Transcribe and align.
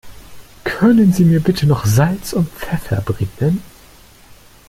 Können 0.63 1.13
Sie 1.13 1.23
mir 1.25 1.39
bitte 1.39 1.67
noch 1.67 1.85
Salz 1.85 2.33
und 2.33 2.49
Pfeffer 2.49 3.01
bringen? 3.01 3.61